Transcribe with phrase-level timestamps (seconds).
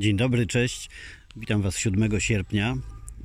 [0.00, 0.90] Dzień dobry, cześć.
[1.36, 2.76] Witam Was 7 sierpnia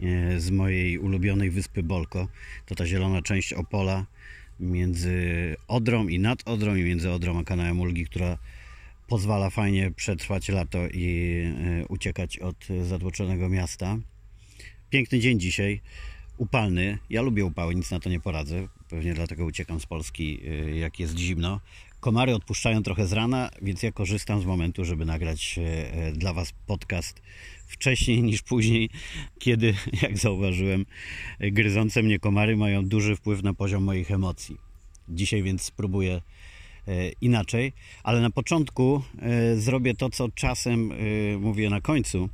[0.04, 2.28] e, z mojej ulubionej wyspy Bolko.
[2.66, 4.06] To ta zielona część Opola
[4.60, 8.38] między Odrą i nad Odrą i między Odrą a kanałem Ulgi, która
[9.08, 11.44] pozwala fajnie przetrwać lato i
[11.82, 13.98] e, uciekać od zatłoczonego miasta.
[14.90, 15.82] Piękny dzień dzisiaj,
[16.38, 16.98] upalny.
[17.10, 18.68] Ja lubię upały, nic na to nie poradzę.
[18.90, 21.60] Pewnie dlatego uciekam z Polski, e, jak jest zimno.
[22.04, 26.54] Komary odpuszczają trochę z rana, więc ja korzystam z momentu, żeby nagrać e, dla Was
[26.68, 27.22] podcast
[27.68, 28.90] wcześniej niż później,
[29.40, 30.86] kiedy, jak zauważyłem,
[31.40, 34.58] e, gryzące mnie komary mają duży wpływ na poziom moich emocji.
[35.10, 36.22] Dzisiaj więc spróbuję
[36.88, 39.02] e, inaczej, ale na początku
[39.56, 40.92] zrobię to, co czasem
[41.40, 42.30] mówię na końcu.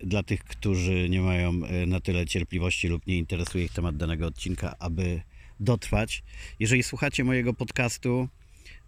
[0.00, 1.52] Dla tych, którzy nie mają
[1.86, 5.20] na tyle cierpliwości lub nie interesuje ich temat danego odcinka, aby
[5.60, 6.22] dotrwać.
[6.58, 8.28] Jeżeli słuchacie mojego podcastu,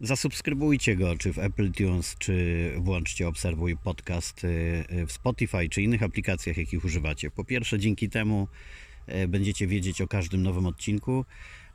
[0.01, 4.49] zasubskrybujcie go, czy w Apple Tunes, czy włączcie Obserwuj Podcast y,
[4.93, 7.31] y, w Spotify, czy innych aplikacjach, jakich używacie.
[7.31, 8.49] Po pierwsze, dzięki temu
[9.09, 11.25] y, będziecie wiedzieć o każdym nowym odcinku,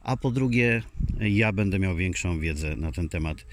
[0.02, 0.81] a po drugie,
[1.20, 3.45] ja będę miał większą wiedzę na ten temat,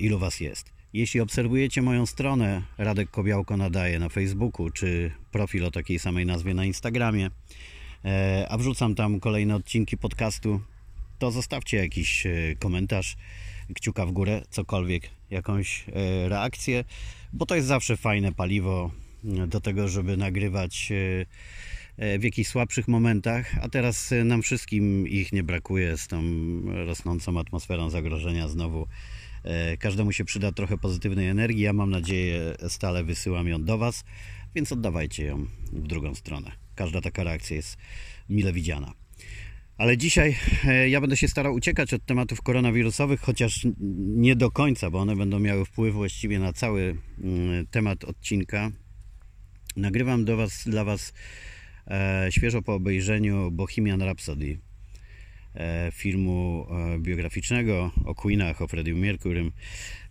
[0.00, 0.72] ilu Was jest.
[0.92, 6.54] Jeśli obserwujecie moją stronę Radek Kobiałko nadaje na Facebooku, czy profil o takiej samej nazwie
[6.54, 7.30] na Instagramie,
[8.48, 10.60] a wrzucam tam kolejne odcinki podcastu,
[11.18, 13.16] to zostawcie jakiś e, komentarz,
[13.74, 16.84] kciuka w górę, cokolwiek, jakąś e, reakcję,
[17.32, 18.90] bo to jest zawsze fajne paliwo
[19.46, 20.92] do tego, żeby nagrywać
[22.18, 26.22] w jakichś słabszych momentach, a teraz nam wszystkim ich nie brakuje z tą
[26.86, 28.86] rosnącą atmosferą zagrożenia znowu.
[29.78, 31.62] Każdemu się przyda trochę pozytywnej energii.
[31.62, 34.04] Ja mam nadzieję, stale wysyłam ją do Was,
[34.54, 37.76] więc oddawajcie ją w drugą stronę każda taka reakcja jest
[38.28, 38.92] mile widziana.
[39.78, 43.66] Ale dzisiaj e, ja będę się starał uciekać od tematów koronawirusowych, chociaż
[44.16, 46.96] nie do końca, bo one będą miały wpływ właściwie na cały
[47.70, 48.70] temat odcinka.
[49.76, 51.12] Nagrywam do was, dla Was
[51.86, 54.58] e, świeżo po obejrzeniu Bohemian Rhapsody
[55.92, 59.52] filmu e, biograficznego o Queenach, o Freddie Mercurym.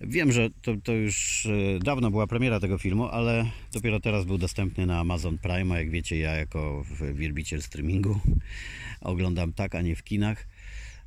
[0.01, 4.37] Wiem, że to, to już e, dawno była premiera tego filmu, ale dopiero teraz był
[4.37, 8.19] dostępny na Amazon Prime, a jak wiecie, ja jako wielbiciel streamingu
[9.01, 10.47] oglądam tak, a nie w kinach.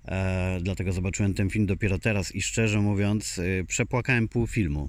[0.04, 4.88] E, dlatego zobaczyłem ten film dopiero teraz i szczerze mówiąc, e, przepłakałem pół filmu.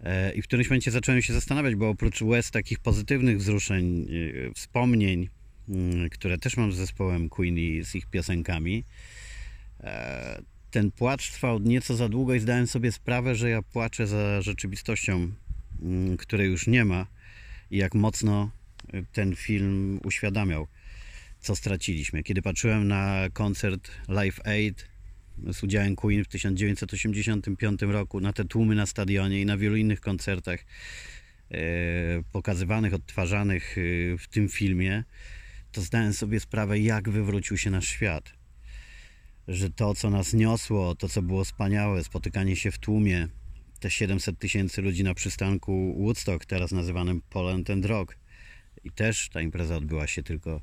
[0.00, 4.06] E, I w którymś momencie zacząłem się zastanawiać, bo oprócz łez takich pozytywnych wzruszeń,
[4.54, 5.28] wspomnień,
[6.10, 8.84] które też mam z zespołem Queen i z ich piosenkami.
[9.80, 14.42] E, ten płacz trwał nieco za długo i zdałem sobie sprawę, że ja płaczę za
[14.42, 15.32] rzeczywistością,
[15.82, 17.06] mm, której już nie ma
[17.70, 18.50] i jak mocno
[19.12, 20.66] ten film uświadamiał,
[21.40, 22.22] co straciliśmy.
[22.22, 24.88] Kiedy patrzyłem na koncert Live Aid
[25.52, 30.00] z udziałem Queen w 1985 roku, na te tłumy na stadionie i na wielu innych
[30.00, 30.60] koncertach
[31.50, 31.56] e,
[32.32, 33.80] pokazywanych, odtwarzanych e,
[34.18, 35.04] w tym filmie,
[35.76, 38.32] to zdałem sobie sprawę, jak wywrócił się nasz świat.
[39.48, 43.28] Że to, co nas niosło, to, co było wspaniałe, spotykanie się w tłumie,
[43.80, 48.16] te 700 tysięcy ludzi na przystanku Woodstock, teraz nazywanym Poland and Rock.
[48.84, 50.60] I też ta impreza odbyła się tylko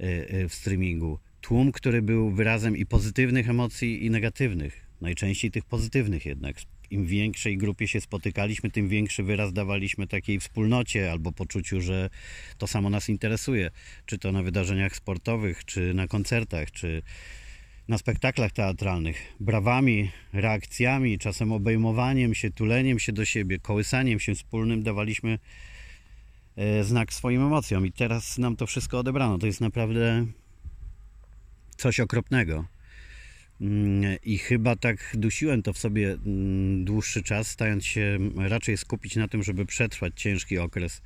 [0.00, 1.18] y, y, w streamingu.
[1.40, 4.86] Tłum, który był wyrazem i pozytywnych emocji, i negatywnych.
[5.00, 6.56] Najczęściej tych pozytywnych jednak
[6.90, 12.10] im większej grupie się spotykaliśmy, tym większy wyraz dawaliśmy takiej wspólnocie albo poczuciu, że
[12.58, 13.70] to samo nas interesuje.
[14.06, 17.02] Czy to na wydarzeniach sportowych, czy na koncertach, czy
[17.88, 19.34] na spektaklach teatralnych.
[19.40, 25.38] Brawami, reakcjami, czasem obejmowaniem się, tuleniem się do siebie, kołysaniem się wspólnym dawaliśmy
[26.56, 27.86] e, znak swoim emocjom.
[27.86, 29.38] I teraz nam to wszystko odebrano.
[29.38, 30.26] To jest naprawdę
[31.76, 32.64] coś okropnego.
[33.60, 39.16] Mm, I chyba tak dusiłem to w sobie mm, dłuższy czas, stając się raczej skupić
[39.16, 41.02] na tym, żeby przetrwać ciężki okres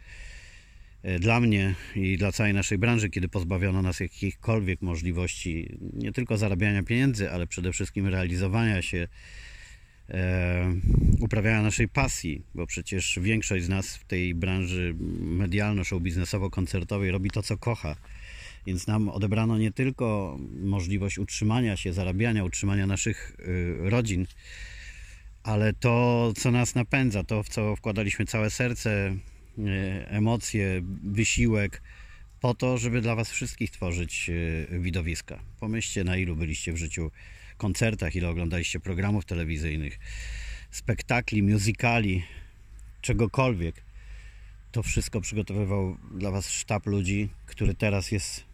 [1.02, 6.38] e, dla mnie i dla całej naszej branży, kiedy pozbawiono nas jakichkolwiek możliwości nie tylko
[6.38, 9.08] zarabiania pieniędzy, ale przede wszystkim realizowania się,
[10.08, 10.74] e,
[11.20, 17.58] uprawiania naszej pasji, bo przecież większość z nas w tej branży medialno-show-biznesowo-koncertowej robi to, co
[17.58, 17.96] kocha
[18.66, 24.26] więc nam odebrano nie tylko możliwość utrzymania się, zarabiania, utrzymania naszych y, rodzin,
[25.42, 29.16] ale to, co nas napędza, to, w co wkładaliśmy całe serce,
[29.58, 29.62] y,
[30.08, 31.82] emocje, wysiłek,
[32.40, 35.40] po to, żeby dla Was wszystkich tworzyć y, widowiska.
[35.60, 37.10] Pomyślcie, na ilu byliście w życiu
[37.56, 39.98] koncertach, ile oglądaliście programów telewizyjnych,
[40.70, 42.24] spektakli, musicali,
[43.00, 43.84] czegokolwiek.
[44.72, 48.49] To wszystko przygotowywał dla Was sztab ludzi, który teraz jest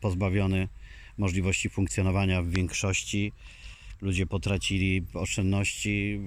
[0.00, 0.68] pozbawiony
[1.18, 3.32] możliwości funkcjonowania w większości.
[4.00, 6.20] Ludzie potracili oszczędności,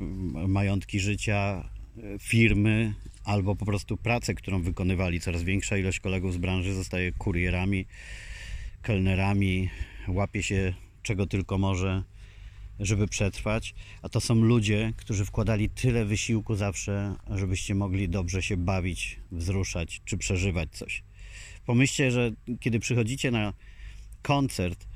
[0.47, 2.93] majątki życia, e, firmy
[3.23, 5.19] albo po prostu pracę, którą wykonywali.
[5.19, 7.85] Coraz większa ilość kolegów z branży zostaje kurierami,
[8.81, 9.69] kelnerami,
[10.07, 10.73] łapie się
[11.03, 12.03] czego tylko może,
[12.79, 13.75] żeby przetrwać.
[14.01, 20.01] A to są ludzie, którzy wkładali tyle wysiłku zawsze, żebyście mogli dobrze się bawić, wzruszać
[20.05, 21.03] czy przeżywać coś.
[21.67, 23.53] Pomyślcie, że kiedy przychodzicie na
[24.21, 24.87] koncert,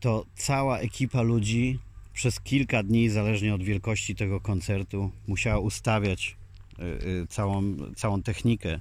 [0.00, 1.78] to cała ekipa ludzi
[2.12, 6.36] przez kilka dni, zależnie od wielkości tego koncertu, musiała ustawiać
[6.78, 6.82] y,
[7.22, 8.80] y, całą, całą technikę.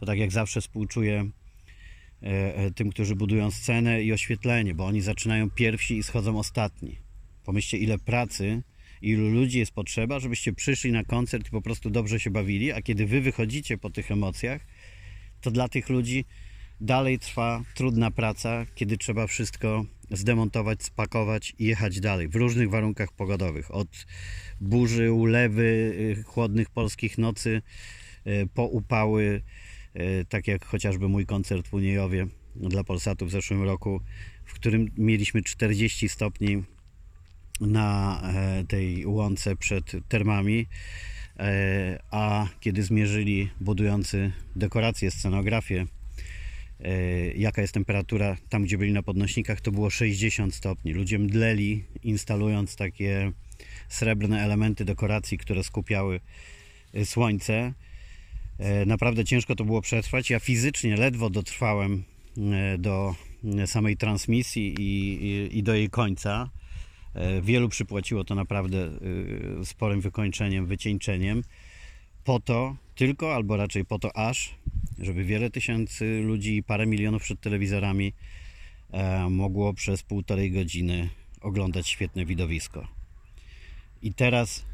[0.00, 1.30] To tak jak zawsze współczuję
[2.22, 6.96] e, e, tym, którzy budują scenę i oświetlenie, bo oni zaczynają pierwsi i schodzą ostatni.
[7.44, 8.62] Pomyślcie, ile pracy,
[9.02, 12.82] ilu ludzi jest potrzeba, żebyście przyszli na koncert i po prostu dobrze się bawili, a
[12.82, 14.66] kiedy wy wychodzicie po tych emocjach,
[15.40, 16.24] to dla tych ludzi
[16.80, 23.12] dalej trwa trudna praca, kiedy trzeba wszystko zdemontować, spakować i jechać dalej w różnych warunkach
[23.12, 23.74] pogodowych.
[23.74, 24.06] Od
[24.60, 27.62] burzy, ulewy, y, chłodnych polskich nocy
[28.26, 29.42] y, po upały,
[29.96, 32.26] y, tak jak chociażby mój koncert w Uniejowie
[32.56, 34.00] dla Polsatu w zeszłym roku,
[34.44, 36.62] w którym mieliśmy 40 stopni
[37.60, 40.66] na e, tej łące przed termami,
[42.10, 45.86] a kiedy zmierzyli budujący dekoracje, scenografię,
[46.80, 46.90] e,
[47.32, 50.92] jaka jest temperatura tam, gdzie byli na podnośnikach, to było 60 stopni.
[50.92, 53.32] Ludzie mdleli, instalując takie
[53.88, 56.20] srebrne elementy dekoracji, które skupiały
[57.04, 57.72] słońce.
[58.86, 60.30] Naprawdę ciężko to było przetrwać.
[60.30, 62.04] Ja fizycznie ledwo dotrwałem
[62.78, 63.14] do
[63.66, 66.50] samej transmisji i, i, i do jej końca.
[67.14, 68.90] E, wielu przypłaciło to naprawdę
[69.60, 71.42] e, sporym wykończeniem, wycieńczeniem.
[72.24, 74.54] Po to tylko, albo raczej po to aż,
[74.98, 78.12] żeby wiele tysięcy ludzi i parę milionów przed telewizorami
[78.90, 81.08] e, mogło przez półtorej godziny
[81.40, 82.88] oglądać świetne widowisko.
[84.02, 84.64] I teraz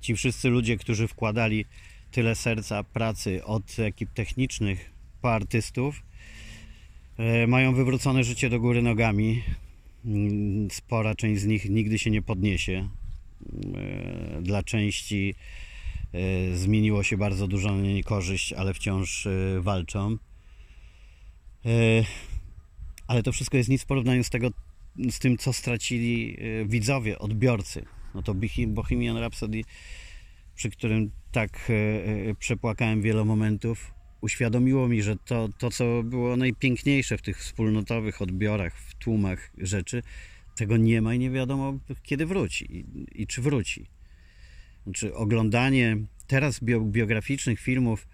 [0.00, 1.64] ci wszyscy ludzie, którzy wkładali
[2.10, 4.90] tyle serca, pracy od ekip technicznych
[5.22, 6.02] po artystów,
[7.48, 9.42] mają wywrócone życie do góry nogami,
[10.70, 12.88] spora część z nich nigdy się nie podniesie.
[13.74, 15.34] E, dla części
[16.12, 20.16] e, zmieniło się bardzo dużo na niekorzyść, ale wciąż e, walczą.
[23.06, 24.50] Ale to wszystko jest nic w porównaniu z, tego,
[25.10, 26.36] z tym, co stracili
[26.66, 27.84] widzowie, odbiorcy.
[28.14, 28.34] No to
[28.66, 29.62] Bohemian Rhapsody,
[30.54, 31.72] przy którym tak
[32.38, 38.76] przepłakałem wiele momentów, uświadomiło mi, że to, to, co było najpiękniejsze w tych wspólnotowych odbiorach,
[38.76, 40.02] w tłumach rzeczy,
[40.56, 42.84] tego nie ma i nie wiadomo kiedy wróci i,
[43.22, 43.86] i czy wróci.
[44.84, 45.96] Znaczy, oglądanie
[46.26, 48.08] teraz biograficznych filmów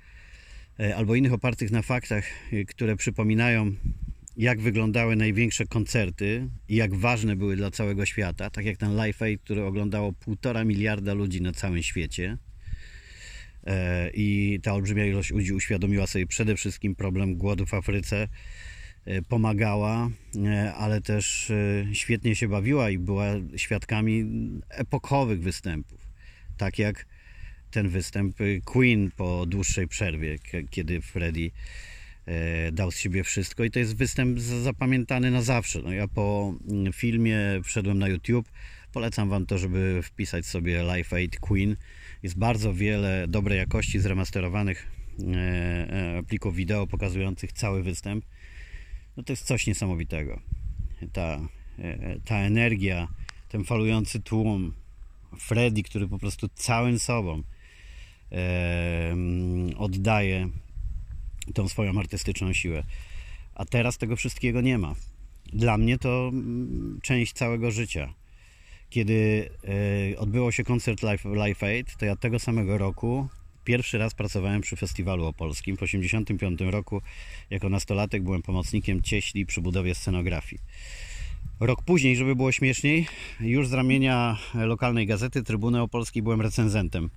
[0.81, 3.73] e, albo innych opartych na faktach, e, które przypominają,
[4.37, 9.23] jak wyglądały największe koncerty i jak ważne były dla całego świata, tak jak ten Live
[9.23, 12.39] Aid, który oglądało półtora miliarda ludzi na całym świecie
[14.15, 18.29] i ta olbrzymia ilość ludzi uświadomiła sobie przede wszystkim problem głodu w Afryce,
[19.05, 20.11] e, pomagała,
[20.45, 21.53] e, ale też
[21.93, 23.27] świetnie się bawiła i była
[23.57, 24.25] świadkami
[24.69, 26.09] epokowych występów,
[26.57, 27.07] tak jak
[27.71, 30.37] ten występ Queen po dłuższej przerwie,
[30.71, 31.51] kiedy Freddie
[32.73, 33.65] dał z siebie wszystko.
[33.65, 35.83] I to jest występ zapamiętany na zawsze.
[35.83, 38.49] No ja po mm, filmie wszedłem na YouTube,
[38.93, 41.77] polecam Wam to, żeby wpisać sobie Life Aid Queen
[42.27, 44.91] jest bardzo wiele dobrej jakości zremasterowanych
[45.21, 48.25] e, e, plików wideo pokazujących cały występ.
[49.17, 50.41] No to jest coś niesamowitego.
[51.13, 53.09] Ta, e, ta energia,
[53.49, 54.73] ten falujący tłum,
[55.39, 57.43] Freddy, który po prostu całym sobą
[59.77, 60.49] oddaje
[61.55, 62.85] tą swoją artystyczną siłę.
[63.55, 64.95] A teraz tego wszystkiego nie ma.
[65.53, 66.33] Dla mnie to
[67.03, 68.15] część całego życia
[68.91, 69.51] kiedy
[70.15, 73.29] e, odbyło się koncert Live, Live Aid, to ja tego samego roku
[73.67, 75.77] pierwszy raz pracowałem przy festiwalu opolskim.
[75.77, 77.03] W 1985 roku
[77.51, 80.63] jako nastolatek byłem pomocnikiem cieśli przy budowie scenografii.
[81.61, 83.07] Rok później, żeby było śmieszniej,
[83.41, 87.11] już z ramienia lokalnej gazety Trybuny Opolskiej byłem recenzentem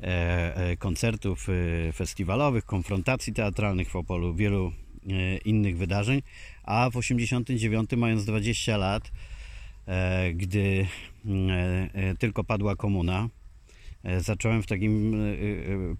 [0.00, 1.46] e, e, koncertów
[1.94, 4.72] festiwalowych, konfrontacji teatralnych w Opolu, wielu
[5.44, 6.22] innych wydarzeń,
[6.62, 9.10] a w 1989 mając 20 lat
[10.34, 10.86] gdy
[11.24, 13.28] mm, e, e, tylko padła komuna.
[14.18, 15.16] Zacząłem w takim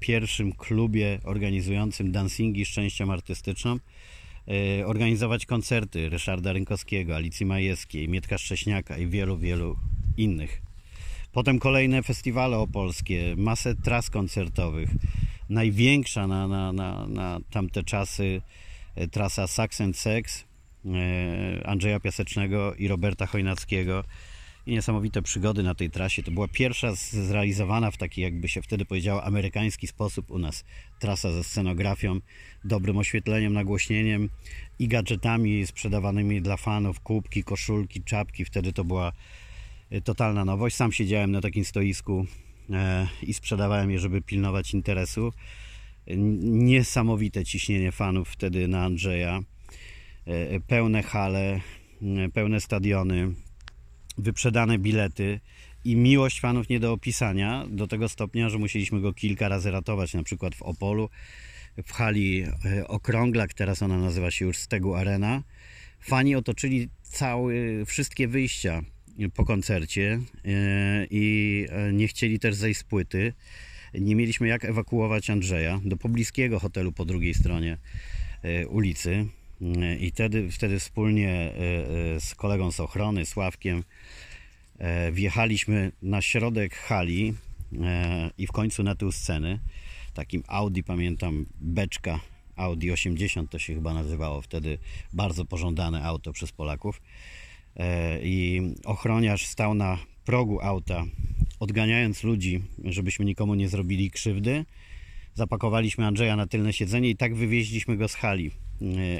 [0.00, 3.78] pierwszym klubie organizującym dancingi szczęścią artystyczną
[4.84, 9.76] organizować koncerty Ryszarda Rynkowskiego, Alicji Majewskiej, Mietka Szcześniaka i wielu, wielu
[10.16, 10.62] innych.
[11.32, 14.90] Potem kolejne festiwale opolskie, masę tras koncertowych.
[15.48, 18.42] Największa na, na, na, na tamte czasy
[19.10, 20.55] trasa Sax and Sex, E,
[21.64, 24.04] Andrzeja Piasecznego i Roberta Chojnackiego,
[24.66, 26.22] i niesamowite przygody na tej trasie.
[26.22, 30.64] To była pierwsza zrealizowana w taki, jakby się wtedy powiedziało, amerykański sposób u nas.
[30.98, 32.20] Trasa ze scenografią,
[32.64, 34.30] dobrym oświetleniem, nagłośnieniem
[34.78, 38.44] i gadżetami sprzedawanymi dla fanów, kubki, koszulki, czapki.
[38.44, 39.12] Wtedy to była
[39.92, 40.76] y, totalna nowość.
[40.76, 42.26] Sam siedziałem na takim stoisku
[42.70, 45.32] e, i sprzedawałem je, żeby pilnować interesu.
[46.40, 49.40] Niesamowite ciśnienie fanów wtedy na Andrzeja.
[50.26, 51.60] E, Pełne hale,
[52.32, 53.34] pełne stadiony,
[54.18, 55.40] wyprzedane bilety
[55.84, 60.14] i miłość fanów nie do opisania, do tego stopnia, że musieliśmy go kilka razy ratować,
[60.14, 61.08] na przykład w Opolu,
[61.84, 65.42] w hali e, Okrąglak, teraz ona nazywa się już Stegu Arena.
[66.00, 68.82] Fani otoczyli cały, wszystkie wyjścia
[69.34, 73.32] po koncercie e, i nie chcieli też zejść z płyty.
[73.94, 77.78] Nie mieliśmy jak ewakuować Andrzeja do pobliskiego hotelu po drugiej stronie
[78.68, 79.26] ulicy.
[79.62, 81.54] E, I wtedy, wtedy wspólnie e,
[82.16, 83.84] e, z kolegą z ochrony, Sławkiem,
[84.78, 87.34] e, wjechaliśmy na środek hali
[88.38, 89.58] i w końcu na tył sceny.
[90.14, 92.20] Takim Audi, pamiętam, beczka
[92.56, 94.78] Audi 80 to się chyba nazywało wtedy,
[95.12, 97.02] bardzo pożądane auto przez Polaków.
[98.22, 101.04] I ochroniarz stał na progu auta,
[101.60, 104.64] odganiając ludzi, żebyśmy nikomu nie zrobili krzywdy.
[105.34, 108.50] Zapakowaliśmy Andrzeja na tylne siedzenie i tak wywieźliśmy go z hali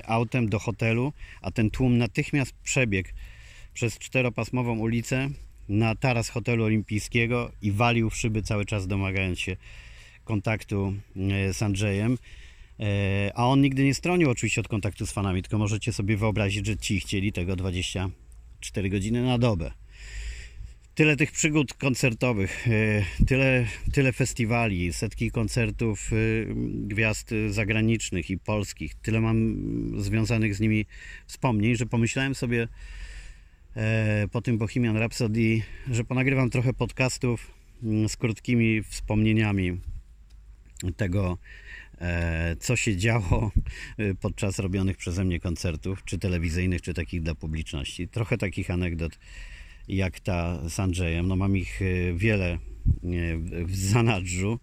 [0.04, 3.08] autem do hotelu, a ten tłum natychmiast przebiegł
[3.74, 5.28] przez czteropasmową ulicę
[5.68, 9.56] na taras hotelu olimpijskiego i walił w szyby cały czas domagając się
[10.24, 12.18] kontaktu e, z Andrzejem.
[12.80, 16.66] E, A on nigdy nie stronił oczywiście od kontaktu z fanami, tylko możecie sobie wyobrazić,
[16.66, 19.70] że ci chcieli tego 24 godziny na dobę.
[20.96, 26.16] Tyle tych przygód koncertowych, e, tyle, tyle festiwali, setki koncertów e,
[26.86, 29.56] gwiazd zagranicznych i polskich, tyle mam
[30.02, 30.86] związanych z nimi
[31.26, 32.68] wspomnień, że pomyślałem sobie
[33.76, 37.50] e, po tym Bohemian Rhapsody, że ponagrywam trochę podcastów
[37.82, 39.80] mm, z krótkimi wspomnieniami
[40.96, 41.38] tego,
[42.60, 43.52] co się działo
[44.20, 48.08] podczas robionych przeze mnie koncertów, czy telewizyjnych, czy takich dla publiczności.
[48.08, 49.18] Trochę takich anegdot
[49.88, 51.28] jak ta z Andrzejem.
[51.28, 52.58] No mam ich e, wiele e,
[53.64, 54.58] w- zanadrzu.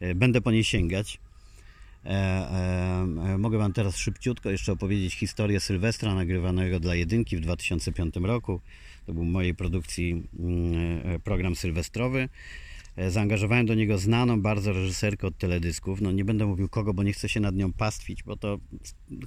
[0.00, 1.18] E, Będę po nie sięgać.
[3.38, 8.60] Mogę Wam teraz szybciutko jeszcze opowiedzieć historię Sylwestra nagrywanego dla Jedynki w 2005 roku.
[9.06, 12.28] To był mojej produkcji mm, program sylwestrowy.
[13.08, 16.00] Zaangażowałem do niego znaną bardzo reżyserkę od teledysków.
[16.00, 18.58] No nie będę mówił kogo, bo nie chcę się nad nią pastwić, bo to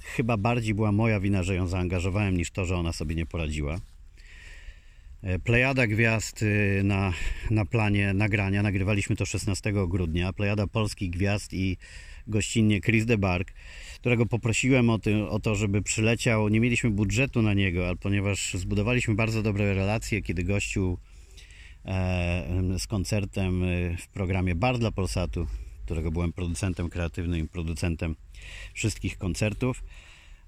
[0.02, 3.78] chyba bardziej była moja wina, że ją zaangażowałem, niż to, że ona sobie nie poradziła.
[5.22, 7.12] E, Plejada gwiazd y, na,
[7.50, 8.62] na planie nagrania.
[8.62, 10.32] Nagrywaliśmy to 16 grudnia.
[10.32, 11.76] Plejada polskich gwiazd i
[12.26, 13.52] gościnnie Chris de Barg,
[14.00, 16.48] którego poprosiłem o, ty, o to, żeby przyleciał.
[16.48, 20.98] Nie mieliśmy budżetu na niego, ale ponieważ zbudowaliśmy bardzo dobre relacje, kiedy gościł
[21.84, 25.46] e, z koncertem e, w programie Bar dla Polsatu,
[25.84, 28.16] którego byłem producentem kreatywnym i producentem
[28.74, 29.82] wszystkich koncertów.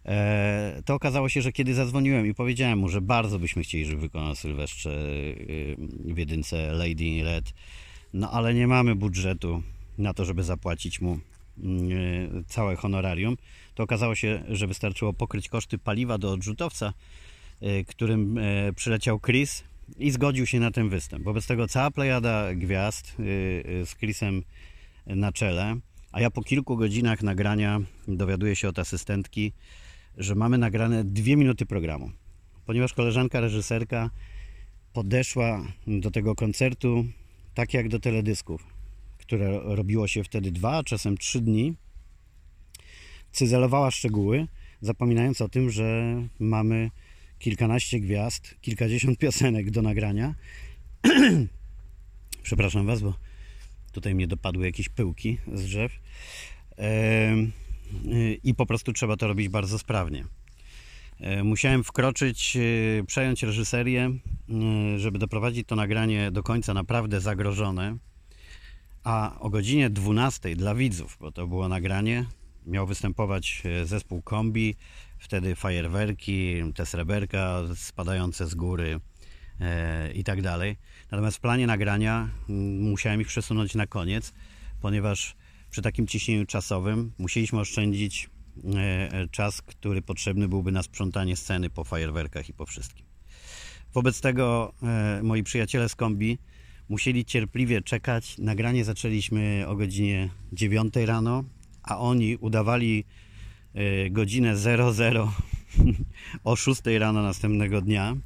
[0.08, 4.00] E, to okazało się, że kiedy zadzwoniłem i powiedziałem mu, że bardzo byśmy chcieli, żeby
[4.00, 7.54] wykonał Sylwestrze y, w jedynce Lady in Red,
[8.12, 9.62] no ale nie mamy budżetu
[9.98, 11.18] na to, żeby zapłacić mu y,
[12.46, 13.36] całe honorarium,
[13.74, 16.92] to okazało się, że wystarczyło pokryć koszty paliwa do odrzutowca,
[17.62, 19.64] y, którym y, przyleciał Chris
[19.96, 21.24] i zgodził się na ten występ.
[21.24, 23.22] Wobec tego cała plejada gwiazd y,
[23.82, 24.42] y, z Chrisem
[25.06, 25.76] na czele,
[26.12, 29.52] a ja po kilku godzinach nagrania dowiaduję się od asystentki,
[30.18, 32.10] że mamy nagrane dwie minuty programu.
[32.66, 34.10] Ponieważ koleżanka reżyserka
[34.92, 37.04] podeszła do tego koncertu
[37.54, 38.66] tak jak do teledysków,
[39.18, 41.74] które robiło się wtedy dwa, czasem trzy dni,
[43.32, 44.46] cyzelowała szczegóły,
[44.80, 46.90] zapominając o tym, że mamy
[47.38, 50.34] kilkanaście gwiazd, kilkadziesiąt piosenek do nagrania.
[52.42, 53.14] Przepraszam Was, bo
[53.92, 55.92] tutaj mnie dopadły jakieś pyłki z drzew.
[55.92, 57.67] Y,
[58.44, 60.24] I po prostu trzeba to robić bardzo sprawnie.
[61.20, 64.10] E, Musiałem wkroczyć, y, przejąć reżyserię,
[64.94, 67.96] y, żeby doprowadzić to nagranie do końca naprawdę zagrożone.
[69.04, 72.24] A o godzinie 12 dla widzów, bo to było nagranie,
[72.66, 74.74] miał występować zespół kombi,
[75.18, 79.00] wtedy fajerwerki, te sreberka spadające z góry
[80.14, 80.76] i tak dalej.
[81.10, 82.28] Natomiast w planie nagrania
[82.80, 84.32] musiałem ich przesunąć na koniec,
[84.80, 85.36] ponieważ
[85.78, 88.30] przy takim ciśnieniu czasowym musieliśmy oszczędzić
[88.64, 88.78] e,
[89.12, 93.06] e, czas, który potrzebny byłby na sprzątanie sceny po fajerwerkach i po wszystkim.
[93.94, 96.38] Wobec tego e, moi przyjaciele z kombi
[96.88, 98.38] musieli cierpliwie czekać.
[98.38, 101.44] Nagranie zaczęliśmy o godzinie 9 rano,
[101.82, 103.04] a oni udawali
[104.10, 105.32] godzinę 00
[106.44, 108.16] o 6 rano następnego dnia.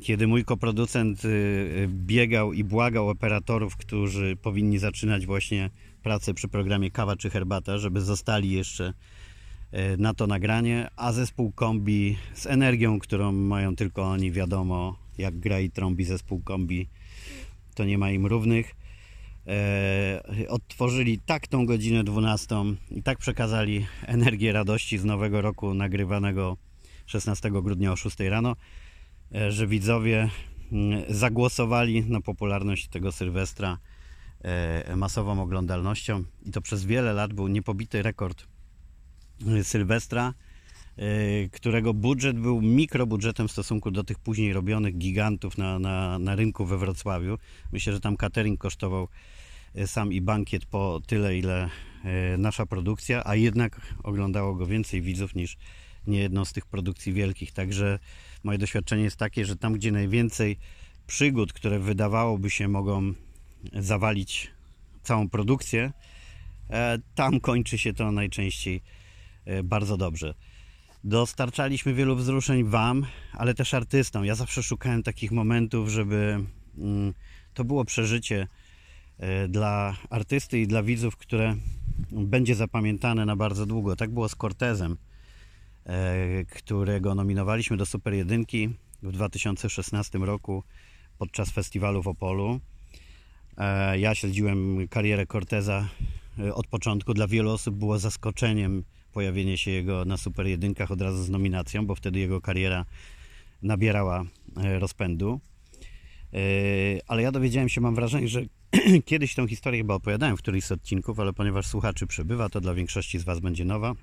[0.00, 1.22] kiedy mój koproducent
[1.88, 5.70] biegał i błagał operatorów, którzy powinni zaczynać właśnie
[6.02, 8.92] pracę przy programie Kawa czy Herbata, żeby zostali jeszcze
[9.72, 15.38] e, na to nagranie, a zespół kombi z energią, którą mają tylko oni, wiadomo, jak
[15.38, 16.88] gra i trąbi zespół kombi,
[17.74, 18.74] to nie ma im równych.
[19.46, 22.56] E, odtworzyli tak tą godzinę 12
[22.90, 26.56] i tak przekazali energię radości z nowego roku nagrywanego
[27.06, 28.56] 16 grudnia o 6 rano,
[29.34, 30.30] e, że widzowie
[30.72, 33.78] mm, zagłosowali na popularność tego Sylwestra
[34.96, 38.46] masową oglądalnością i to przez wiele lat był niepobity rekord
[39.62, 40.34] Sylwestra,
[41.52, 46.66] którego budżet był mikrobudżetem w stosunku do tych później robionych gigantów na, na, na rynku
[46.66, 47.38] we Wrocławiu.
[47.72, 49.08] Myślę, że tam catering kosztował
[49.86, 51.70] sam i bankiet po tyle, ile
[52.38, 55.56] nasza produkcja, a jednak oglądało go więcej widzów niż
[56.06, 57.52] nie jedną z tych produkcji wielkich.
[57.52, 57.98] Także
[58.44, 60.56] moje doświadczenie jest takie, że tam, gdzie najwięcej
[61.06, 63.12] przygód, które wydawałoby się mogą
[63.72, 64.50] zawalić
[65.02, 65.92] całą produkcję,
[66.70, 68.82] e, tam kończy się to najczęściej
[69.44, 70.34] e, bardzo dobrze.
[71.04, 74.24] Dostarczaliśmy wielu wzruszeń Wam, ale też artystom.
[74.24, 76.44] Ja zawsze szukałem takich momentów, żeby
[76.78, 77.14] mm,
[77.54, 78.48] to było przeżycie
[79.18, 81.56] e, dla artysty i dla widzów, które
[82.12, 83.96] będzie zapamiętane na bardzo długo.
[83.96, 84.96] Tak było z Cortezem.
[86.50, 88.68] Którego nominowaliśmy do Super Jedynki
[89.02, 90.62] w 2016 roku
[91.18, 92.60] podczas festiwalu w Opolu.
[93.58, 95.88] E, ja śledziłem karierę Corteza
[96.38, 97.14] e, od początku.
[97.14, 101.86] Dla wielu osób było zaskoczeniem pojawienie się jego na Super Jedynkach od razu z nominacją,
[101.86, 102.84] bo wtedy jego kariera
[103.62, 104.24] nabierała
[104.78, 105.40] rozpędu.
[107.06, 108.42] Ale ja dowiedziałem się, mam wrażenie, że
[109.04, 112.74] kiedyś tą historię chyba opowiadałem w którymś z odcinków, ale ponieważ słuchaczy przybywa, to dla
[112.74, 113.94] większości z Was będzie nowa.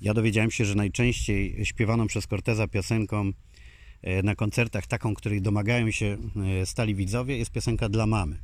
[0.00, 3.32] Ja dowiedziałem się, że najczęściej śpiewaną przez Corteza piosenką e,
[4.22, 6.16] na koncertach, taką, której domagają się
[6.62, 8.38] e, stali widzowie, jest piosenka dla mamy.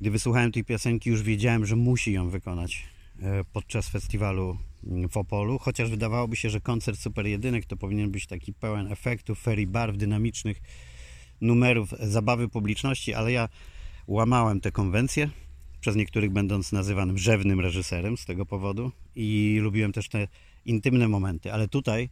[0.00, 2.84] Gdy wysłuchałem tej piosenki, już wiedziałem, że musi ją wykonać
[3.22, 8.10] e, podczas festiwalu mm, w Opolu, chociaż wydawałoby się, że koncert Super Jedynek to powinien
[8.10, 10.60] być taki pełen efektów, ferii barw, dynamicznych
[11.40, 13.48] numerów, zabawy publiczności, ale ja
[14.06, 15.30] łamałem te konwencje
[15.80, 20.28] przez niektórych będąc nazywanym rzewnym reżyserem z tego powodu i lubiłem też te
[20.64, 22.08] intymne momenty, ale tutaj e,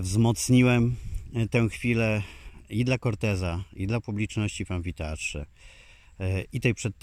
[0.00, 0.96] wzmocniłem
[1.34, 2.22] e, tę chwilę
[2.70, 5.46] i dla Corteza, i dla publiczności w amfiteatrze,
[6.20, 6.94] e, i tej przed,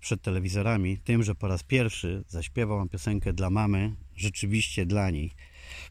[0.00, 5.30] przed telewizorami, tym, że po raz pierwszy zaśpiewałam piosenkę dla mamy, rzeczywiście dla niej.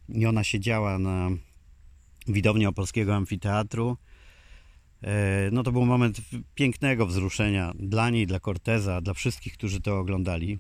[0.10, 1.30] I ona siedziała na
[2.28, 3.98] widowni Opolskiego Amfiteatru,
[5.04, 6.22] E, no to był moment
[6.56, 10.60] pięknego wzruszenia dla niej, dla Corteza, dla wszystkich, którzy to oglądali.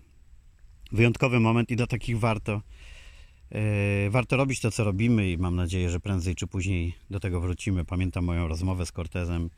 [0.92, 2.62] Wyjątkowy moment i dla takich warto e,
[4.10, 7.86] warto robić to, co robimy i mam nadzieję, że prędzej czy później do tego wrócimy.
[7.86, 9.50] Pamiętam moją rozmowę z Cortezem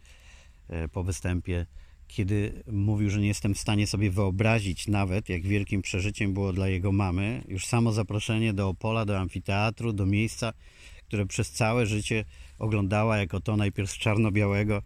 [0.69, 1.65] e, po występie,
[2.07, 6.67] kiedy mówił, że nie jestem w stanie sobie wyobrazić nawet, jak wielkim przeżyciem było dla
[6.67, 10.53] jego mamy już samo zaproszenie do Opola, do amfiteatru, do miejsca,
[11.07, 12.25] które przez całe życie
[12.59, 14.81] oglądała jako to najpierw czarno-białego,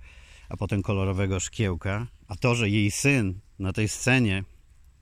[0.49, 2.07] a potem kolorowego szkiełka.
[2.27, 4.43] A to, że jej syn na tej scenie,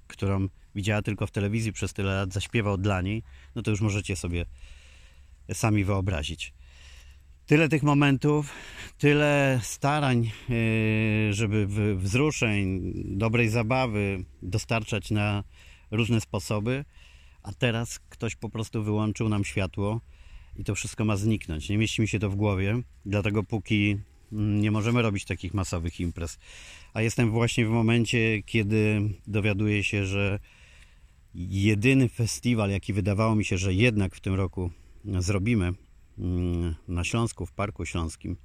[0.08, 3.24] którą widziała tylko w telewizji przez tyle lat, zaśpiewał dla niej,
[3.56, 4.46] no to już możecie sobie
[5.54, 6.54] sami wyobrazić.
[7.46, 8.54] Tyle tych momentów,
[8.98, 15.44] tyle starań, yy, żeby wzruszeń, dobrej zabawy dostarczać na
[15.92, 16.86] różne sposoby,
[17.44, 20.02] a teraz ktoś po prostu wyłączył nam światło
[20.56, 21.70] i to wszystko ma zniknąć.
[21.70, 23.98] Nie mieści mi się to w głowie, dlatego póki
[24.32, 26.40] mm, nie możemy robić takich masowych imprez.
[26.94, 30.40] A jestem właśnie w momencie, kiedy dowiaduję się, że
[31.38, 34.72] jedyny festiwal, jaki wydawało mi się, że jednak w tym roku
[35.06, 35.74] zrobimy
[36.20, 38.38] mm, na Śląsku, w Parku Śląskim,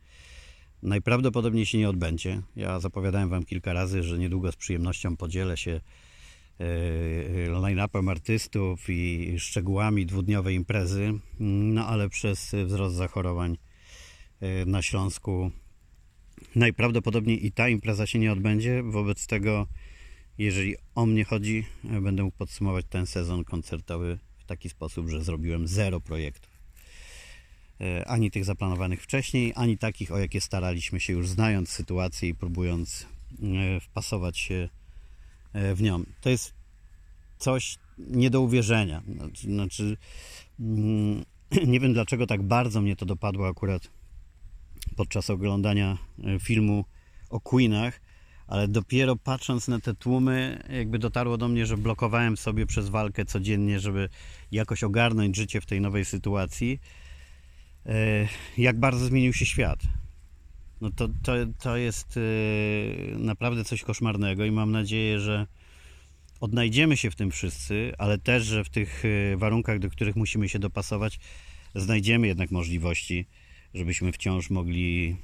[0.83, 2.43] najprawdopodobniej się nie odbędzie.
[2.57, 5.81] Ja zapowiadałem Wam kilka razy, że niedługo z przyjemnością podzielę się
[6.61, 13.59] E, line-upem artystów i szczegółami dwudniowej imprezy, no ale przez wzrost zachorowań
[14.41, 15.51] e, na Śląsku
[16.57, 18.83] najprawdopodobniej i ta impreza się nie odbędzie.
[18.83, 19.67] Wobec tego,
[20.39, 25.25] jeżeli o mnie chodzi, e, będę mógł podsumować ten sezon koncertowy w taki sposób, że
[25.25, 26.53] zrobiłem zero projektów.
[28.07, 33.07] Ani tych zaplanowanych wcześniej, ani takich, o jakie staraliśmy się już znając sytuację i próbując
[33.81, 34.69] wpasować się
[35.55, 36.05] w nią.
[36.21, 36.55] To jest
[37.39, 39.03] coś nie do uwierzenia.
[39.17, 39.97] Znaczy, znaczy
[40.61, 41.25] mm,
[41.73, 43.91] nie wiem dlaczego tak bardzo mnie to dopadło akurat
[44.97, 46.85] podczas oglądania e, filmu
[47.31, 48.01] o Queenach,
[48.47, 53.25] ale dopiero patrząc na te tłumy, jakby dotarło do mnie, że blokowałem sobie przez walkę
[53.25, 54.09] codziennie, żeby
[54.53, 56.81] jakoś ogarnąć życie w tej nowej sytuacji.
[57.87, 58.29] e,
[58.59, 59.79] jak bardzo zmienił się świat.
[60.81, 62.21] No to, to, to jest e,
[63.19, 65.47] naprawdę coś koszmarnego i mam nadzieję, że
[66.41, 70.49] odnajdziemy się w tym wszyscy, ale też, że w tych e, warunkach, do których musimy
[70.49, 71.19] się dopasować,
[71.75, 73.27] znajdziemy jednak możliwości,
[73.75, 75.17] żebyśmy wciąż mogli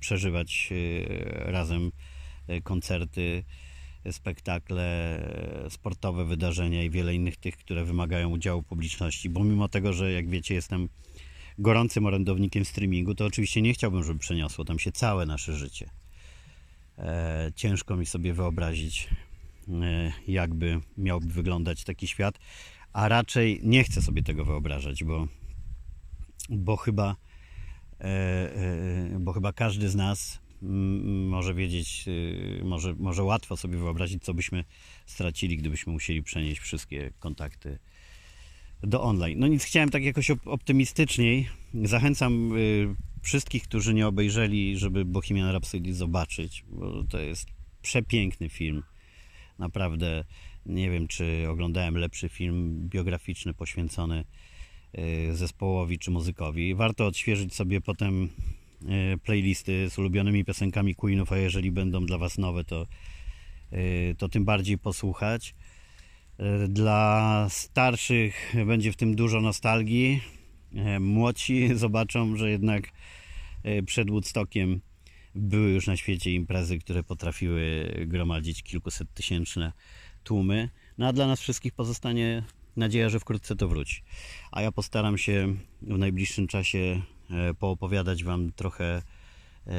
[0.00, 0.72] przeżywać
[1.38, 1.92] razem
[2.62, 3.44] koncerty,
[4.12, 5.18] spektakle,
[5.70, 9.30] sportowe wydarzenia i wiele innych tych, które wymagają udziału publiczności.
[9.30, 10.88] Bo mimo tego, że jak wiecie, jestem
[11.58, 15.90] gorącym orędownikiem streamingu, to oczywiście nie chciałbym, żeby przeniosło tam się całe nasze życie.
[16.98, 19.08] E, ciężko mi sobie wyobrazić,
[19.68, 22.38] e, jakby miałby wyglądać taki świat,
[22.92, 25.28] a raczej nie chcę sobie tego wyobrażać, bo,
[26.50, 27.16] bo chyba
[29.20, 30.44] bo chyba każdy z nas
[31.28, 34.64] może wiedzieć, y, może, może łatwo sobie wyobrazić, co byśmy
[35.06, 37.78] stracili, gdybyśmy musieli przenieść wszystkie kontakty
[38.82, 39.38] do online.
[39.38, 41.48] No nic, chciałem tak jakoś optymistyczniej.
[41.74, 47.48] Zachęcam y, wszystkich, którzy nie obejrzeli, żeby Bohemian Rhapsody zobaczyć, bo to jest
[47.82, 48.82] przepiękny film.
[49.58, 50.24] Naprawdę
[50.66, 54.24] nie wiem, czy oglądałem lepszy film biograficzny poświęcony
[55.32, 56.74] zespołowi czy muzykowi.
[56.74, 58.28] Warto odświeżyć sobie potem
[58.88, 62.86] E, playlisty z ulubionymi piosenkami Queenów, a jeżeli będą dla Was nowe, to,
[63.72, 65.54] e, to tym bardziej posłuchać.
[66.68, 70.20] Dla starszych będzie w tym dużo nostalgii.
[71.00, 72.88] Młodsi zobaczą, że jednak
[73.86, 74.80] przed Woodstockiem
[75.34, 79.72] były już na świecie imprezy, które potrafiły gromadzić kilkuset tysięczne
[80.24, 80.68] tłumy.
[80.98, 82.42] No a dla nas wszystkich pozostanie
[82.76, 84.02] nadzieja, że wkrótce to wróci.
[84.52, 89.02] A ja postaram się w najbliższym czasie E, poopowiadać Wam trochę
[89.66, 89.72] e,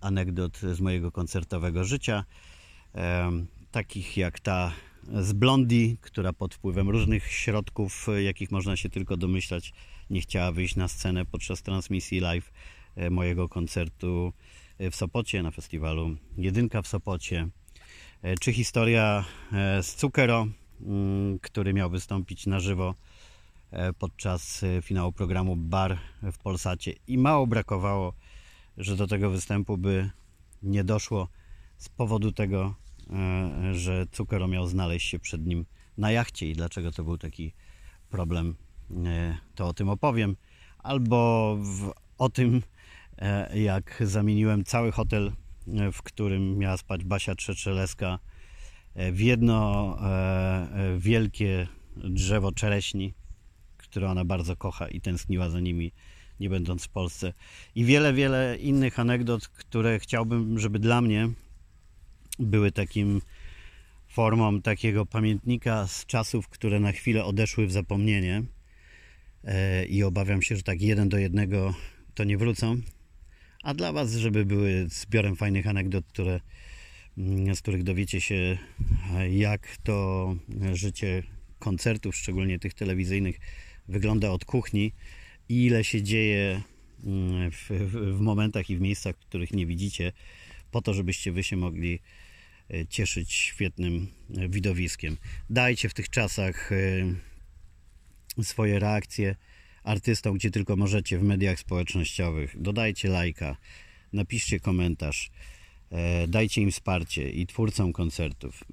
[0.00, 2.24] anegdot z mojego koncertowego życia.
[2.94, 3.32] E,
[3.70, 4.72] takich jak ta
[5.14, 9.72] z Blondi, która pod wpływem różnych środków, jakich można się tylko domyślać,
[10.10, 12.52] nie chciała wyjść na scenę podczas transmisji live
[13.10, 14.32] mojego koncertu
[14.78, 17.48] w Sopocie na festiwalu Jedynka w Sopocie.
[18.40, 19.24] Czy historia
[19.82, 20.46] z Cukero,
[21.42, 22.94] który miał wystąpić na żywo
[23.70, 28.12] E, podczas e, finału programu Bar w Polsacie i mało brakowało,
[28.76, 30.10] że do tego występu by
[30.62, 31.28] nie doszło
[31.76, 32.74] z powodu tego,
[33.10, 35.66] e, że Cukero miał znaleźć się przed nim
[35.98, 37.52] na jachcie i dlaczego to był taki
[38.10, 38.54] problem,
[39.54, 40.36] to o tym opowiem.
[40.78, 42.62] Albo w, o tym,
[43.54, 45.32] jak zamieniłem cały hotel,
[45.92, 48.18] w którym miała spać Basia Trzeczeleska,
[49.12, 49.98] w jedno
[50.98, 53.14] wielkie drzewo czereśni,
[53.76, 55.92] które ona bardzo kocha i tęskniła za nimi,
[56.40, 57.32] nie będąc w Polsce.
[57.74, 61.28] I wiele, wiele innych anegdot, które chciałbym, żeby dla mnie
[62.38, 63.20] były takim
[64.08, 68.42] formą takiego pamiętnika z czasów, które na chwilę odeszły w zapomnienie.
[69.44, 71.74] E, I obawiam się, że tak jeden do jednego
[72.14, 72.76] to nie wrócą.
[73.62, 76.40] A dla Was, żeby były zbiorem fajnych anegdot, które,
[77.54, 78.58] z których dowiecie się,
[79.30, 80.36] jak to
[80.72, 81.22] życie
[81.58, 83.38] koncertów, szczególnie tych telewizyjnych,
[83.88, 84.92] wygląda od kuchni
[85.48, 86.62] i ile się dzieje
[87.04, 90.12] mm, w, w, momentach i w miejscach, których nie widzicie,
[90.70, 92.00] po to, żebyście wy się mogli
[92.70, 95.16] e, cieszyć świetnym e, widowiskiem.
[95.50, 99.36] Dajcie w tych czasach e, swoje reakcje
[99.84, 102.62] artystom, gdzie tylko możecie w mediach społecznościowych.
[102.62, 103.56] Dodajcie lajka,
[104.12, 105.30] napiszcie komentarz.
[106.28, 108.64] Dajcie im wsparcie i twórcom koncertów.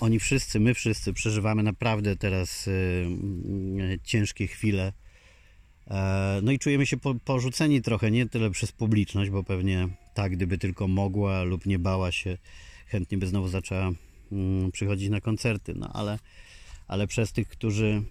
[0.00, 2.68] Oni wszyscy, my wszyscy przeżywamy naprawdę teraz
[4.04, 4.92] ciężkie chwile.
[5.90, 10.58] E, no i czujemy się porzuceni trochę, nie tyle przez publiczność, bo pewnie tak, gdyby
[10.58, 12.38] tylko mogła lub nie bała się,
[12.86, 13.90] chętnie by znowu zaczęła
[14.72, 16.18] przychodzić na koncerty, no ale,
[16.88, 18.02] ale przez tych, którzy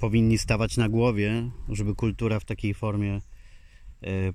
[0.00, 3.20] powinni stawać na głowie, żeby kultura w takiej formie e,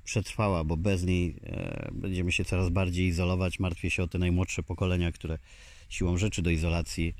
[0.04, 3.58] przetrwała, bo bez niej e, będziemy się coraz bardziej izolować.
[3.58, 5.38] Martwię się o te najmłodsze pokolenia, które
[5.88, 7.14] siłą rzeczy do izolacji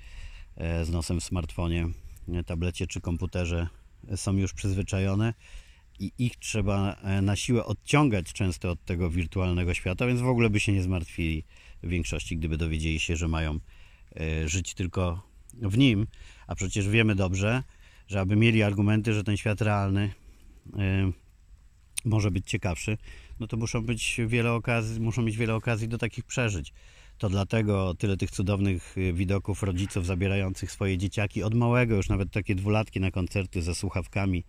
[0.82, 1.88] z nosem w smartfonie,
[2.46, 3.68] tablecie czy komputerze
[4.16, 5.34] są już przyzwyczajone
[6.00, 10.50] i ich trzeba e, na siłę odciągać często od tego wirtualnego świata, więc w ogóle
[10.50, 11.44] by się nie zmartwili
[11.82, 13.60] w większości, gdyby dowiedzieli się, że mają
[14.16, 15.22] e, żyć tylko
[15.54, 16.06] w nim,
[16.46, 17.62] a przecież wiemy dobrze,
[18.08, 20.12] że aby mieli argumenty, że ten świat realny
[20.78, 21.12] e,
[22.04, 22.98] może być ciekawszy,
[23.40, 26.72] no to muszą być wiele okazji, muszą mieć wiele okazji do takich przeżyć.
[27.18, 32.30] To dlatego tyle tych cudownych y, widoków rodziców zabierających swoje dzieciaki od małego, już nawet
[32.30, 34.44] takie dwulatki na koncerty ze słuchawkami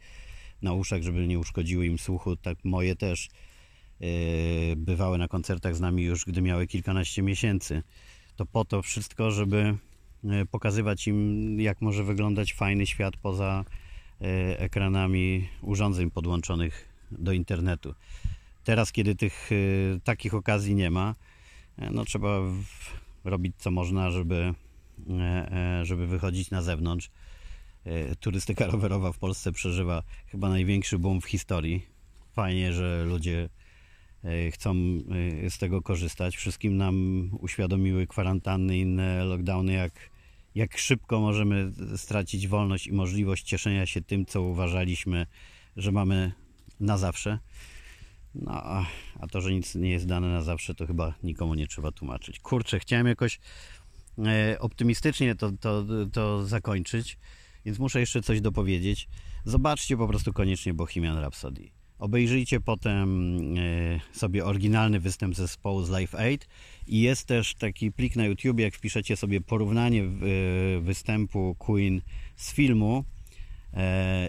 [0.62, 2.36] na uszach, żeby nie uszkodziły im słuchu.
[2.36, 3.30] Tak moje też
[4.00, 4.08] yy,
[4.78, 7.84] bywały na koncertach z nami już, gdy miały kilkanaście miesięcy.
[8.36, 9.78] To po to wszystko, żeby
[10.24, 13.66] y, pokazywać im, jak może wyglądać fajny świat poza
[14.22, 17.96] e, ekranami urządzeń podłączonych do internetu.
[18.64, 21.16] Teraz, kiedy tych e, takich okazji nie ma,
[21.78, 22.40] e, no trzeba
[23.24, 24.54] robić co można, żeby,
[25.10, 27.10] e, e, żeby wychodzić na zewnątrz.
[28.20, 31.86] Turystyka rowerowa w Polsce przeżywa chyba największy boom w historii.
[32.34, 33.50] Fajnie, że ludzie
[34.52, 34.76] chcą
[35.50, 36.38] z tego korzystać.
[36.38, 40.10] Wszystkim nam uświadomiły kwarantanny, inne lockdowny, jak,
[40.56, 45.26] jak szybko możemy stracić wolność i możliwość cieszenia się tym, co uważaliśmy,
[45.78, 46.32] że mamy
[46.82, 47.40] na zawsze.
[48.36, 48.86] No, a-
[49.32, 52.40] to, że nic nie jest dane na zawsze, to chyba nikomu nie trzeba tłumaczyć.
[52.40, 53.40] Kurczę, chciałem jakoś
[54.26, 57.18] e, optymistycznie to, to, to zakończyć,
[57.66, 59.08] więc muszę jeszcze coś dopowiedzieć.
[59.46, 61.70] Zobaczcie po prostu koniecznie Bohemian Rhapsody.
[62.00, 66.48] Obejrzyjcie potem e, sobie oryginalny występ zespołu z Live Aid
[66.88, 72.02] i jest też taki plik na YouTube, jak wpiszecie sobie porównanie w- występu Queen
[72.36, 73.21] z filmu e,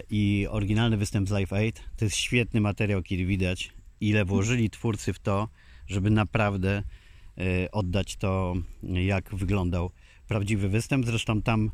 [0.09, 1.83] i oryginalny występ z Live Aid.
[1.97, 5.47] To jest świetny materiał, kiedy widać ile włożyli twórcy w to,
[5.87, 6.83] żeby naprawdę
[7.37, 8.53] e, oddać to,
[8.83, 9.91] jak wyglądał
[10.27, 11.05] prawdziwy występ.
[11.05, 11.71] Zresztą tam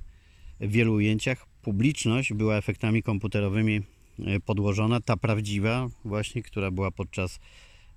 [0.60, 3.82] w wielu ujęciach publiczność była efektami komputerowymi
[4.20, 7.40] e, podłożona, ta prawdziwa właśnie, która była podczas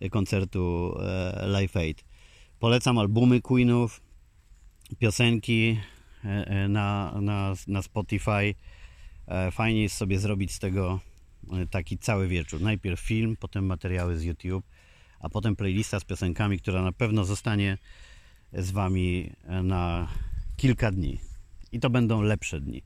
[0.00, 2.04] e, koncertu e, Live Aid.
[2.58, 4.00] Polecam albumy Queenów,
[4.98, 5.76] piosenki
[6.24, 8.54] e, e, na, na, na Spotify.
[9.26, 11.00] E, Fajnie jest sobie zrobić z tego
[11.52, 12.60] e, taki cały wieczór.
[12.60, 14.66] Najpierw film, potem materiały z YouTube,
[15.20, 17.78] a potem playlista z piosenkami, która na pewno zostanie
[18.52, 20.08] z Wami e, na
[20.56, 21.20] kilka dni.
[21.72, 22.82] I to będą lepsze dni.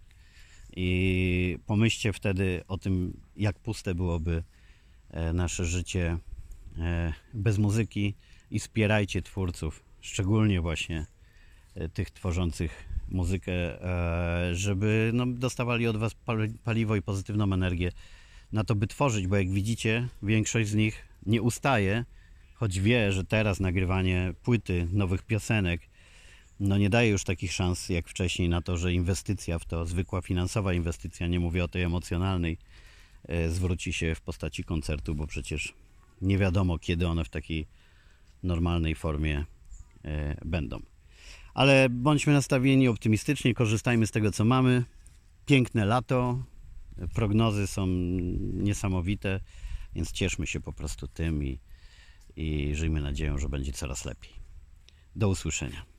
[0.76, 4.42] I pomyślcie wtedy o tym, jak puste byłoby
[5.34, 6.18] nasze życie
[7.34, 8.14] bez muzyki
[8.50, 11.06] i wspierajcie twórców, szczególnie właśnie
[11.94, 17.92] tych tworzących muzykę, e, żeby no, dostawali od Was pal- paliwo i pozytywną energię
[18.52, 22.04] na to, by tworzyć, bo jak widzicie, większość z nich nie ustaje,
[22.54, 25.80] choć wie, że teraz nagrywanie płyty, nowych piosenek,
[26.60, 30.20] no nie daje już takich szans jak wcześniej na to, że inwestycja w to, zwykła
[30.20, 32.58] finansowa inwestycja, nie mówię o tej emocjonalnej,
[33.28, 35.74] e, zwróci się w postaci koncertu, bo przecież
[36.22, 37.66] nie wiadomo, kiedy one w takiej
[38.42, 39.44] normalnej formie
[40.04, 40.95] e, będą.
[41.56, 44.84] Ale bądźmy nastawieni optymistycznie, korzystajmy z tego, co mamy.
[45.46, 46.44] Piękne lato,
[47.14, 47.86] prognozy są
[48.52, 49.40] niesamowite,
[49.94, 51.60] więc cieszmy się po prostu tym i,
[52.36, 54.32] i żyjmy nadzieją, że będzie coraz lepiej.
[55.16, 55.95] Do usłyszenia.